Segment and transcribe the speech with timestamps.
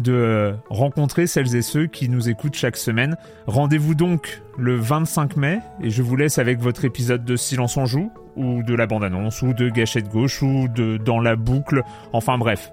[0.00, 3.16] de rencontrer celles et ceux qui nous écoutent chaque semaine.
[3.46, 7.86] Rendez-vous donc le 25 mai et je vous laisse avec votre épisode de Silence en
[7.86, 11.82] joue ou de la bande-annonce ou de Gâchette gauche ou de Dans la boucle.
[12.12, 12.72] Enfin bref,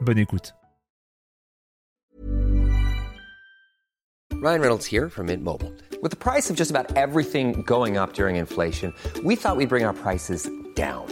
[0.00, 0.54] bonne écoute.
[4.42, 5.72] Ryan Reynolds here from Mint Mobile.
[6.02, 8.92] With the price of just about everything going up during inflation,
[9.22, 11.11] we thought we'd bring our prices down.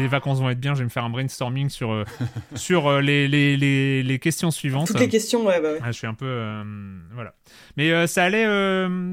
[0.00, 2.04] Les vacances vont être bien, je vais me faire un brainstorming sur, euh,
[2.54, 4.86] sur euh, les, les, les, les questions suivantes.
[4.86, 5.78] Toutes les questions, ouais, bah ouais.
[5.82, 6.62] Ah, je suis un peu euh,
[7.12, 7.34] voilà.
[7.76, 8.46] Mais ça allait,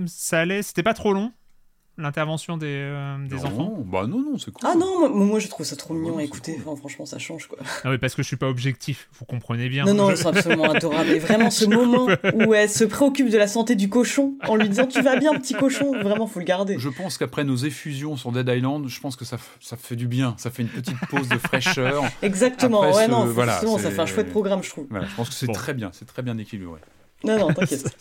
[0.08, 0.62] ça allait.
[0.62, 1.32] C'était pas trop long
[1.98, 3.74] l'intervention des, euh, des Non, enfants.
[3.86, 4.68] Bah non, non, c'est cool.
[4.70, 6.24] Ah non, moi, moi, je trouve ça trop mignon non, à.
[6.24, 7.58] Enfin, franchement, ça change quoi.
[7.84, 9.10] Ah oui, parce que je suis pas objectif.
[9.20, 9.86] Vous comprenez bien.
[9.86, 11.10] Non, non, Je- ils sont absolument adorables.
[11.10, 12.08] Et vraiment, ce moment
[12.46, 15.34] où elle se préoccupe de la santé du cochon en lui disant Tu vas bien,
[15.40, 16.78] petit cochon Vraiment, faut le garder.
[16.80, 20.08] Je pense qu'après nos effusions sur Dead Island, je pense que ça, ça fait du
[20.08, 20.36] bien.
[20.38, 22.04] Ça fait une petite pause de fraîcheur.
[22.22, 24.88] Exactement, Après ouais, ce- non, voilà, justement, ça fait un chouette programme, je trouve.
[24.90, 25.54] Voilà, je pense que c'est Bon.
[25.54, 25.90] très bien.
[25.94, 26.80] C'est très bien équilibré.
[27.24, 27.96] Non, non, t'inquiète.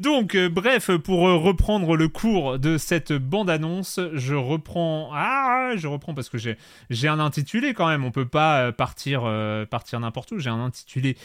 [0.00, 5.10] Donc, euh, bref, pour euh, reprendre le cours de cette bande-annonce, je reprends.
[5.14, 6.56] Ah, je reprends parce que j'ai
[6.90, 8.04] j'ai un intitulé quand même.
[8.04, 10.38] On peut pas euh, partir euh, partir n'importe où.
[10.40, 11.16] J'ai un intitulé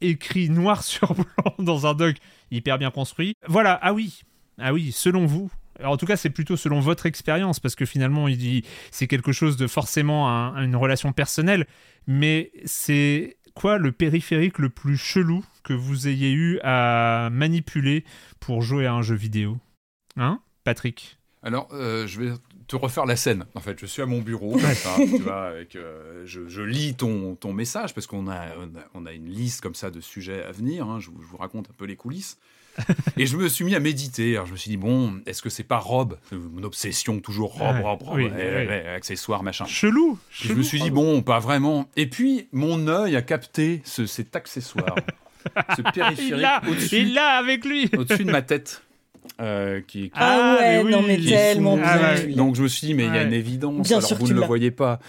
[0.00, 2.16] écrit noir sur blanc dans un doc
[2.50, 3.34] hyper bien construit.
[3.48, 3.78] Voilà.
[3.82, 4.22] Ah oui.
[4.58, 4.92] Ah oui.
[4.92, 5.50] Selon vous.
[5.78, 9.06] Alors, en tout cas, c'est plutôt selon votre expérience, parce que finalement, il dit c'est
[9.08, 11.66] quelque chose de forcément un- une relation personnelle,
[12.06, 18.04] mais c'est quoi le périphérique le plus chelou que vous ayez eu à manipuler
[18.40, 19.58] pour jouer à un jeu vidéo
[20.16, 21.18] Hein Patrick?
[21.42, 22.32] Alors, euh, je vais
[22.68, 23.46] te refaire la scène.
[23.54, 26.62] En fait, je suis à mon bureau, comme ça, tu vois, avec, euh, je, je
[26.62, 28.46] lis ton, ton message parce qu'on a,
[28.94, 30.86] on a, une liste comme ça de sujets à venir.
[30.86, 32.38] hein, je, vous, je vous raconte un peu les coulisses.
[33.18, 34.34] Et je me suis mis à méditer.
[34.36, 37.76] Alors, je me suis dit, bon, est-ce que c'est pas robe Mon obsession, toujours robe,
[37.76, 38.66] Ouais, robe, robe, oui, ouais, oui.
[38.68, 39.64] ouais, accessoires, machin.
[39.66, 41.90] Chelou, je me suis dit, bon, pas vraiment.
[41.96, 44.94] Et puis, mon œil a capté ce, cet accessoire,
[45.76, 48.82] ce Il périphérique l'a au-dessus Il l'a avec lui au-dessus de ma tête.
[49.42, 51.26] Euh, qui, qui- Ah ouais, non, mais oui.
[51.26, 52.26] tellement sont- ouais.
[52.28, 52.34] l'as.
[52.36, 53.86] Donc je me suis dit, mais il y a une évidence.
[53.88, 55.00] Bien Alors sûr vous ne le voyez pas,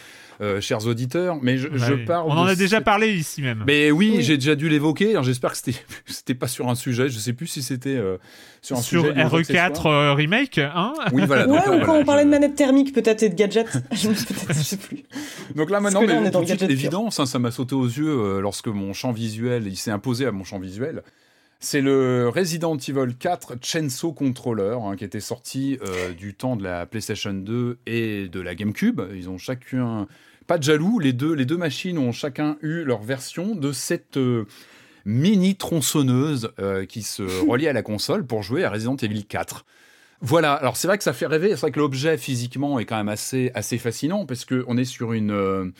[0.41, 1.67] euh, chers auditeurs, mais je,
[2.05, 2.25] parle.
[2.27, 3.63] On en a déjà parlé ici même.
[3.67, 4.23] Mais oui, Oui.
[4.23, 5.15] j'ai déjà dû l'évoquer.
[5.21, 5.77] J'espère que c'était
[6.07, 7.07] c'était pas sur un sujet.
[7.09, 8.17] Je sais plus si c'était euh,
[8.61, 9.13] sur un Sur sujet.
[9.13, 9.85] de nos RE4 accessoires.
[9.93, 11.47] euh, Remake, hein Oui, voilà.
[11.47, 13.67] Ouais, donc, ou quand voilà, on parlait je- de manette thermique, peut-être, et de gadgets.
[13.91, 15.03] je je sais plus.
[15.55, 17.85] Donc là maintenant, que là, mais on est dans l'évidence, hein, ça m'a sauté aux
[17.85, 21.03] yeux euh, lorsque mon champ visuel, il s'est imposé à mon champ visuel.
[21.65, 26.63] C'est le Resident Evil 4 Chainsaw Controller hein, qui était sorti euh, du temps de
[26.63, 29.01] la PlayStation 2 et de la GameCube.
[29.15, 30.07] Ils ont chacun
[30.45, 34.17] pas de jaloux, les deux, les deux machines ont chacun eu leur version de cette
[34.17, 34.45] euh,
[35.05, 39.65] mini tronçonneuse euh, qui se relie à la console pour jouer à Resident Evil 4.
[40.19, 42.97] Voilà, alors c'est vrai que ça fait rêver, c'est vrai que l'objet physiquement est quand
[42.97, 45.71] même assez, assez fascinant parce qu'on est sur une,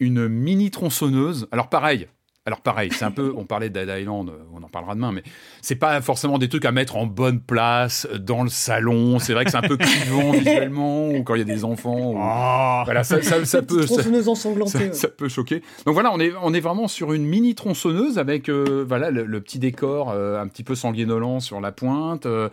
[0.00, 1.46] une mini tronçonneuse.
[1.52, 2.08] Alors pareil,
[2.44, 5.12] alors pareil, c'est un peu, on parlait de Dead Island, euh, on en parlera demain,
[5.12, 5.22] mais
[5.60, 9.20] c'est pas forcément des trucs à mettre en bonne place euh, dans le salon.
[9.20, 12.12] C'est vrai que c'est un peu clivant visuellement ou quand il y a des enfants.
[12.12, 12.82] ou- Oh.
[12.84, 13.82] Voilà, ça, ça, ça peut.
[13.86, 14.70] ça- Tronçonneuse ensanglantée.
[14.70, 14.92] ça, ouais.
[14.92, 15.62] ça peut choquer.
[15.86, 19.24] Donc voilà, on est, on est vraiment sur une mini tronçonneuse avec euh, voilà, le,
[19.24, 22.48] le petit décor euh, un petit peu sanguinolent sur la pointe, euh,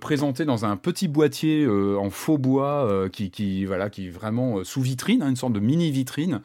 [0.00, 4.80] présenté dans un petit boîtier en faux bois qui, qui, voilà, qui est vraiment sous
[4.80, 6.40] vitrine, hein, une sorte de mini vitrine.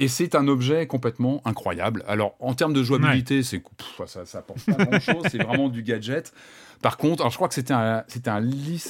[0.00, 2.04] Et c'est un objet complètement incroyable.
[2.06, 3.60] Alors, en termes de jouabilité, c'est
[4.06, 5.24] ça, ça apporte pas grand-chose.
[5.28, 6.32] c'est vraiment du gadget.
[6.80, 8.04] Par contre, alors je crois que c'était un,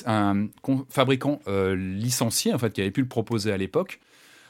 [0.06, 0.48] un,
[0.90, 4.00] fabricant euh, licencié en fait qui avait pu le proposer à l'époque.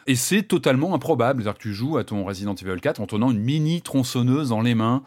[0.09, 1.43] Et c'est totalement improbable.
[1.43, 4.63] C'est-à-dire que tu joues à ton Resident Evil 4 en tenant une mini tronçonneuse dans
[4.63, 5.05] les mains.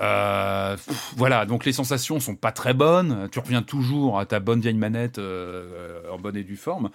[0.00, 3.28] Euh, pff, voilà, donc les sensations sont pas très bonnes.
[3.30, 6.90] Tu reviens toujours à ta bonne vieille manette euh, en bonne et due forme.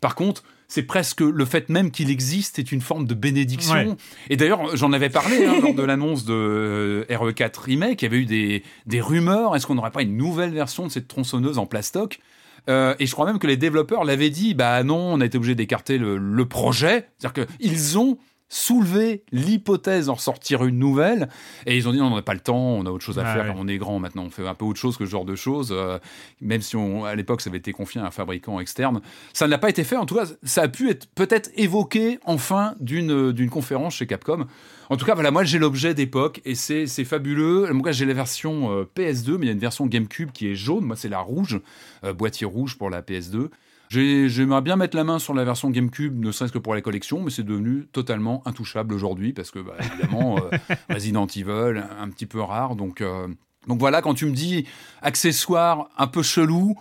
[0.00, 3.74] Par contre, c'est presque le fait même qu'il existe est une forme de bénédiction.
[3.74, 3.96] Ouais.
[4.30, 8.02] Et d'ailleurs, j'en avais parlé hein, lors de l'annonce de euh, RE4 Remake.
[8.02, 9.54] Il y avait eu des, des rumeurs.
[9.54, 12.20] Est-ce qu'on n'aurait pas une nouvelle version de cette tronçonneuse en plastoc?
[12.68, 15.36] Euh, et je crois même que les développeurs l'avaient dit, bah non, on a été
[15.36, 17.08] obligé d'écarter le, le projet.
[17.18, 18.18] C'est-à-dire qu'ils ont
[18.52, 21.30] soulevé l'hypothèse d'en ressortir une nouvelle,
[21.64, 23.22] et ils ont dit non, on n'a pas le temps, on a autre chose à
[23.24, 23.54] Ah faire, ouais.
[23.56, 25.70] on est grand maintenant, on fait un peu autre chose que ce genre de choses,
[25.72, 25.98] euh,
[26.42, 29.00] même si on, à l'époque ça avait été confié à un fabricant externe.
[29.32, 32.74] Ça n'a pas été fait, en tout cas, ça a pu être peut-être évoqué enfin
[32.78, 34.46] d'une d'une conférence chez Capcom.
[34.90, 37.72] En tout cas, voilà, moi j'ai l'objet d'époque et c'est c'est fabuleux.
[37.72, 40.54] Moi, j'ai la version euh, PS2, mais il y a une version GameCube qui est
[40.54, 40.84] jaune.
[40.84, 41.58] Moi, c'est la rouge,
[42.04, 43.48] euh, boîtier rouge pour la PS2.
[43.92, 46.80] J'ai- J'aimerais bien mettre la main sur la version GameCube, ne serait-ce que pour la
[46.80, 50.50] collection, mais c'est devenu totalement intouchable aujourd'hui parce que, bah, évidemment, euh,
[50.90, 52.74] Resident Evil, un petit peu rare.
[52.74, 53.28] Donc, euh,
[53.66, 54.66] donc voilà, quand tu me dis
[55.02, 56.74] accessoire un peu chelou,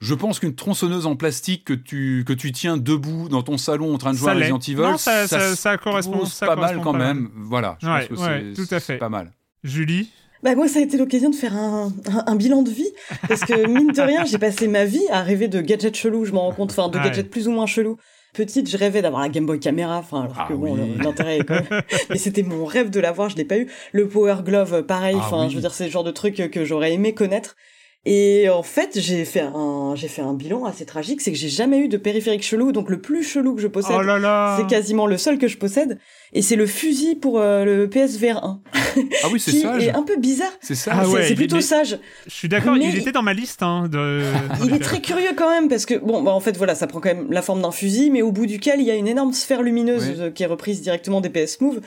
[0.00, 3.92] je pense qu'une tronçonneuse en plastique que tu, que tu tiens debout dans ton salon
[3.94, 4.34] en train de jouer Ça à.
[4.36, 7.28] Resident Evil, Non, ça- ça- se ça correspond- ça pas mal quand pas même.
[7.36, 8.94] Voilà, je Ouais, pense que ouais, c'est tout à fait.
[8.94, 9.30] c'est pas mal.
[9.62, 10.10] Julie?
[10.42, 12.88] Bah moi, ça a été l'occasion de faire un, un, un bilan de vie,
[13.28, 16.32] parce que mine de rien, j'ai passé ma vie à rêver de gadgets chelous, je
[16.32, 17.96] m'en rends compte, enfin de gadgets plus ou moins chelous.
[18.32, 20.80] Petite, je rêvais d'avoir la Game Boy Caméra, enfin alors Ah que bon, oui.
[20.96, 21.82] le- l'intérêt est quand même...
[22.10, 23.66] Mais c'était mon rêve de l'avoir, je l'ai pas eu.
[23.92, 25.50] Le Power Glove, pareil, Ah enfin oui.
[25.50, 27.56] je veux dire, c'est le genre de truc que j'aurais aimé connaître.
[28.06, 31.50] Et en fait, j'ai fait un, j'ai fait un bilan assez tragique, c'est que j'ai
[31.50, 35.06] jamais eu de périphérique chelou, donc le plus chelou que je possède, Oh c'est quasiment
[35.06, 35.98] le seul que je possède,
[36.32, 38.62] et c'est le fusil pour euh, le PSVR 1,
[39.22, 39.84] Ah oui, c'est sage.
[39.86, 40.50] est un peu bizarre.
[40.60, 41.06] C'est Ah sage.
[41.06, 41.98] C'est- ouais, c'est il plutôt est- sage.
[42.26, 43.62] Je suis d'accord, il était dans ma liste.
[43.62, 44.22] Hein, de...
[44.64, 47.00] Il est très curieux quand même parce que bon bah en fait voilà ça prend
[47.00, 49.32] quand même la forme d'un fusil mais au bout duquel il y a une énorme
[49.32, 51.80] sphère lumineuse qui est reprise directement des PS Move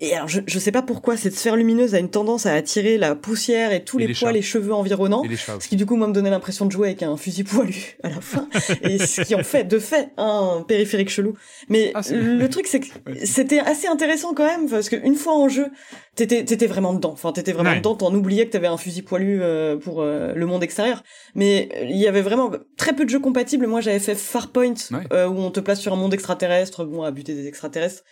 [0.00, 2.98] et alors je, je sais pas pourquoi cette sphère lumineuse a une tendance à attirer
[2.98, 4.38] la poussière et tous Et les, les poils chats.
[4.38, 6.88] et cheveux environnants Et les ce qui du coup moi me donnait l'impression de jouer
[6.88, 8.48] avec un fusil poilu à la fin
[8.82, 11.34] et ce qui en fait de fait un périphérique chelou
[11.68, 12.86] mais Ah, le truc c'est que
[13.24, 15.68] c'était assez intéressant quand même parce que une fois en jeu
[16.16, 17.78] t'étais t'étais vraiment dedans enfin t'étais vraiment Ouais.
[17.78, 21.02] dedans t'en oubliais que t'avais un fusil poilu euh, pour euh, le monde extérieur
[21.34, 24.98] mais il y avait vraiment très peu de jeux compatibles moi j'avais fait Farpoint Ouais.
[25.12, 28.02] euh, où on te place sur un monde extraterrestre bon à buter des extraterrestres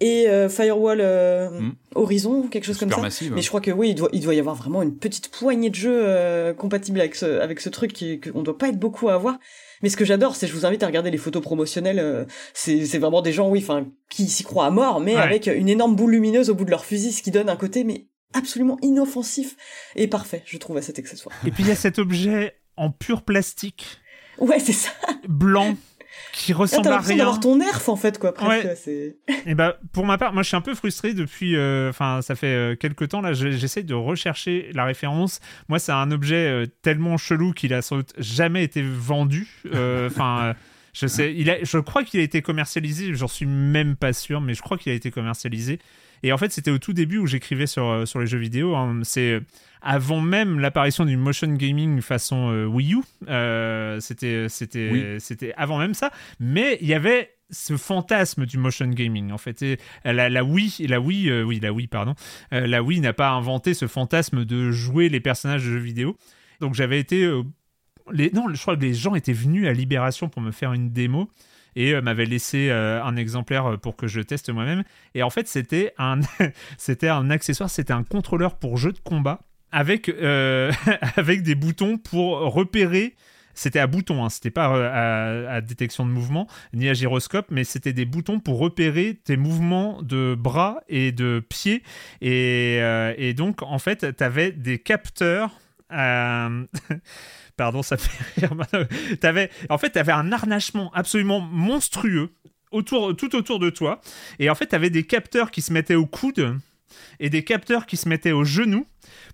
[0.00, 1.72] et euh, Firewall euh, Mm.
[1.94, 3.00] Horizon quelque chose comme ça
[3.34, 5.70] mais je crois que oui, il doit, il doit y avoir vraiment une petite poignée
[5.70, 7.92] de jeux euh, compatibles avec ce, avec ce truc
[8.32, 9.38] qu'on doit pas être beaucoup à avoir.
[9.82, 11.98] Mais ce que j'adore, c'est je vous invite à regarder les photos promotionnelles.
[11.98, 12.24] euh,
[12.54, 15.20] c'est, c'est vraiment des gens, oui, enfin, qui s'y croient à mort, mais Ouais.
[15.20, 17.82] avec une énorme boule lumineuse au bout de leur fusil, ce qui donne un côté
[17.84, 19.56] mais absolument inoffensif
[19.96, 21.34] et parfait, je trouve, à cet accessoire.
[21.46, 23.98] Et puis il y a cet objet en pur plastique,
[24.38, 24.90] Ouais, c'est ça.
[25.28, 25.74] blanc,
[26.32, 27.16] qui ressemble à rien.
[27.18, 28.32] d'avoir ton nerf en fait, quoi.
[28.34, 28.64] Presque.
[28.66, 28.74] Ouais.
[28.76, 29.16] C'est...
[29.46, 31.56] Et bah, pour ma part, moi je suis un peu frustré depuis.
[31.56, 35.40] euh, Enfin, ça fait euh, quelques temps là, je- j'essaie de rechercher la référence.
[35.68, 39.48] Moi, c'est un objet euh, tellement chelou qu'il a sans doute jamais été vendu.
[39.74, 40.54] Euh, Enfin.
[40.92, 44.40] je sais, il a, je crois qu'il a été commercialisé, j'en suis même pas sûr,
[44.40, 45.78] mais je crois qu'il a été commercialisé.
[46.22, 48.74] Et en fait, c'était au tout début où j'écrivais sur, euh, sur les jeux vidéo.
[48.76, 49.00] hein.
[49.02, 49.40] C'est euh,
[49.80, 52.98] avant même l'apparition du motion gaming façon euh, Wii U.
[53.28, 55.04] Euh, c'était, c'était, Oui.
[55.18, 56.10] c'était avant même ça.
[56.38, 59.60] Mais il y avait ce fantasme du motion gaming en fait.
[59.62, 62.14] Et la, la Wii, la Wii, euh, oui, la Wii, pardon,
[62.50, 66.16] la Wii n'a pas inventé ce fantasme de jouer les personnages de jeux vidéo.
[66.60, 67.28] Donc j'avais été,
[68.10, 70.92] les, non, je crois que les gens étaient venus à Libération pour me faire une
[70.92, 71.28] démo
[71.76, 74.84] et euh, m'avaient laissé euh, un exemplaire euh, pour que je teste moi-même.
[75.14, 76.20] Et en fait, c'était un,
[76.78, 80.08] c'était un accessoire, c'était un contrôleur pour jeu de combat avec,
[81.16, 83.14] avec des boutons pour repérer.
[83.54, 84.66] C'était à bouton, hein, c'était pas
[85.48, 90.02] à, détection de mouvement ni à gyroscope, mais c'était des boutons pour repérer tes mouvements
[90.02, 91.82] de bras et de pieds.
[92.20, 92.80] Et,
[93.16, 95.50] et donc, en fait, tu avais des capteurs.
[95.92, 96.64] Euh,
[97.56, 98.54] Pardon, ça fait rire.
[99.20, 102.30] T'avais, en fait, tu avais un harnachement absolument monstrueux
[102.70, 104.00] autour, tout autour de toi.
[104.38, 106.56] Et en fait, tu avais des capteurs qui se mettaient au coude
[107.20, 108.86] et des capteurs qui se mettaient au genou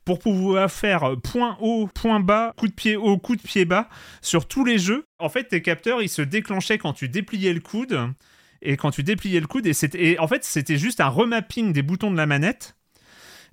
[0.04, 3.88] pour pouvoir faire point haut, point bas, coup de pied haut, coup de pied bas
[4.20, 5.04] sur tous les jeux.
[5.18, 8.12] En fait, tes capteurs, ils se déclenchaient quand tu dépliais le coude
[8.62, 9.66] et quand tu dépliais le coude.
[9.66, 12.76] Et, et en fait, c'était juste un remapping des boutons de la manette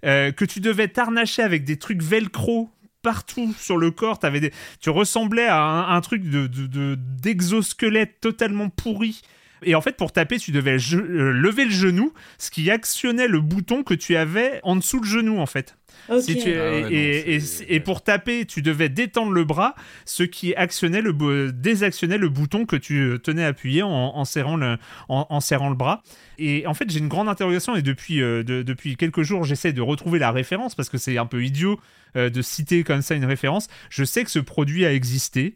[0.06, 2.70] euh, que tu devais t'arnacher avec des trucs velcro
[3.06, 4.18] partout sur le corps.
[4.18, 4.52] T'avais des...
[4.80, 9.22] Tu ressemblais à un, truc de, de- d'exosquelette totalement pourri
[9.64, 13.28] Et en fait, pour taper, tu devais je- euh, lever le genou, ce qui actionnait
[13.28, 15.76] le bouton que tu avais en dessous le genou, en fait.
[16.10, 16.22] Ok.
[16.22, 20.54] Si tu- Ah ouais, non, et, pour taper, tu devais détendre le bras, ce qui
[20.54, 24.78] actionnait le, bo- désactionnait le bouton que tu tenais appuyé en, en serrant le,
[25.10, 26.04] en, en serrant le bras.
[26.38, 29.74] Et en fait, j'ai une grande interrogation et depuis, euh, de- depuis quelques jours, j'essaie
[29.74, 31.80] de retrouver la référence parce que c'est un peu idiot
[32.18, 33.68] euh, de citer comme ça une référence.
[33.90, 35.56] Je sais que ce produit a existé.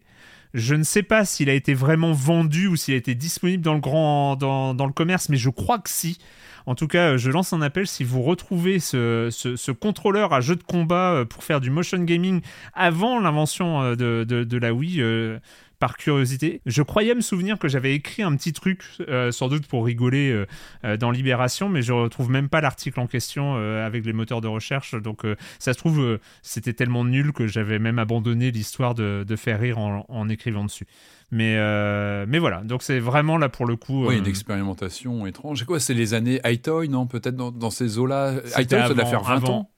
[0.53, 3.75] Je ne sais pas s'il a été vraiment vendu ou s'il a été disponible dans
[3.75, 6.17] le grand dans, le commerce, mais je crois que si.
[6.65, 10.63] En tout cas, je lance un appel si vous retrouvez ce, contrôleur à jeu de
[10.63, 12.41] combat euh, pour faire du motion gaming
[12.73, 15.01] avant l'invention euh, de, la Wii.
[15.01, 15.39] euh,
[15.79, 19.65] par curiosité, je croyais me souvenir que j'avais écrit un petit truc, euh, sans doute
[19.67, 20.45] pour rigoler euh,
[20.83, 24.47] euh, dans Libération, mais je retrouve même pas l'article en question avec les moteurs de
[24.47, 24.95] recherche.
[24.95, 25.21] Donc,
[25.57, 29.79] ça se trouve, c'était tellement nul que j'avais même abandonné l'histoire de, de faire rire
[29.79, 30.85] en, en écrivant dessus.
[31.31, 34.07] Mais, euh, mais voilà, donc c'est vraiment là pour le coup.
[34.07, 35.59] Oui, euh, une expérimentation étrange.
[35.59, 35.79] C'est quoi?
[35.79, 37.05] C'est les années Hightoy, non?
[37.05, 39.53] Peut-être dans, dans ces eaux-là Hightoy, ça doit faire 20 avant.
[39.59, 39.69] ans.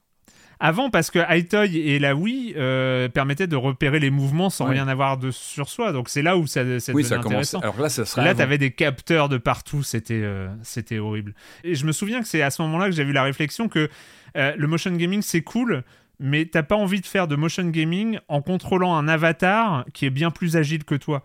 [0.63, 4.73] Avant, parce que Hightoy et la Wii euh, permettaient de repérer les mouvements sans Ouais.
[4.75, 5.91] rien avoir de sur soi.
[5.91, 7.25] Donc c'est là où ça, ça Oui, ça commence.
[7.55, 7.59] intéressant.
[7.61, 8.23] Alors là, ça serait.
[8.23, 11.33] Là, t'avais des capteurs de partout, c'était euh, c'était horrible.
[11.63, 13.89] Et je me souviens que c'est à ce moment-là que j'ai eu la réflexion que
[14.37, 15.83] euh, le motion gaming c'est cool,
[16.19, 20.11] mais t'as pas envie de faire de motion gaming en contrôlant un avatar qui est
[20.11, 21.23] bien plus agile que toi.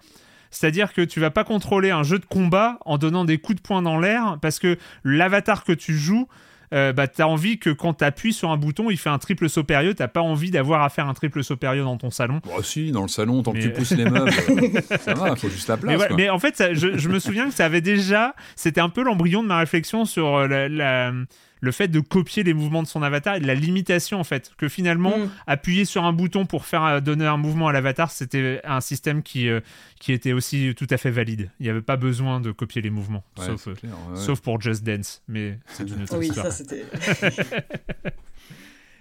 [0.50, 3.60] C'est-à-dire que tu vas pas contrôler un jeu de combat en donnant des coups de
[3.62, 6.26] poing dans l'air parce que l'avatar que tu joues,
[6.74, 9.64] euh, bah, t'as envie que quand t'appuies sur un bouton, il fait un triple saut
[9.64, 9.94] périlleux.
[9.94, 12.40] T'as pas envie d'avoir à faire un triple saut périlleux dans ton salon.
[12.44, 14.30] Bah si, dans le salon, tant Mais- que tu pousses les meubles,
[15.00, 15.90] ça va, faut juste la place.
[15.90, 16.16] Mais, voilà, quoi.
[16.16, 18.34] mais en fait, ça- je, je me souviens que ça avait déjà.
[18.56, 21.12] C'était un peu l'embryon de ma réflexion sur euh, la- la-
[21.60, 24.52] le fait de copier les mouvements de son avatar et de la limitation, en fait.
[24.58, 25.30] Que finalement, Mm.
[25.46, 29.22] appuyer sur un bouton pour faire euh, donner un mouvement à l'avatar, c'était un système
[29.22, 29.60] qui, euh,
[29.98, 31.50] qui était aussi tout à fait valide.
[31.60, 34.16] Il n'y avait pas besoin de copier les mouvements, Ouais, sauf, c'est euh, clair, ouais,
[34.16, 34.20] ouais.
[34.24, 35.22] sauf pour Just Dance.
[35.28, 36.46] Mais c'est une autre Oui, histoire.
[36.46, 36.84] ça c'était.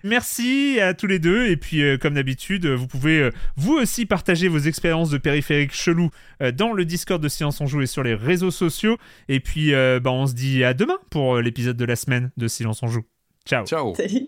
[0.06, 1.48] Merci à tous les deux.
[1.48, 5.74] Et puis, euh, comme d'habitude, vous pouvez euh, vous aussi partager vos expériences de périphériques
[5.74, 6.12] chelous
[6.44, 8.98] euh, dans le Discord de Silence on Joue et sur les réseaux sociaux.
[9.30, 12.48] Et puis, euh, bah, on se dit à demain pour l'épisode de la semaine de
[12.48, 13.04] Silence on Joue.
[13.48, 13.66] Ciao.
[13.66, 13.96] Ciao.
[13.96, 14.28] Salut.